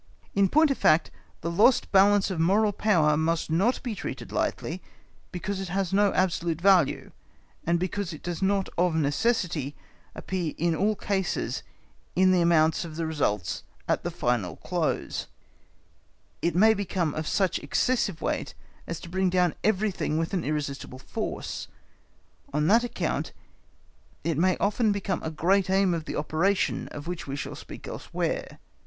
[0.33, 4.81] In point of fact, the lost balance of moral power must not be treated lightly
[5.31, 7.11] because it has no absolute value,
[7.65, 9.75] and because it does not of necessity
[10.15, 11.61] appear in all cases
[12.15, 15.27] in the amount of the results at the final close;
[16.41, 18.55] it may become of such excessive weight
[18.87, 21.67] as to bring down everything with an irresistible force.
[22.51, 23.33] On that account
[24.23, 27.87] it may often become a great aim of the operations of which we shall speak
[27.87, 28.57] elsewhere.